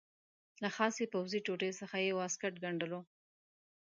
له 0.63 0.69
خاصې 0.75 1.05
پوځي 1.13 1.39
ټوټې 1.45 1.71
څخه 1.79 1.97
یې 2.05 2.11
واسکټ 2.19 2.53
ګنډلو. 2.63 2.99